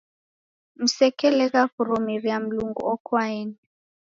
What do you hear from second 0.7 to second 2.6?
Msekelegha kurumiria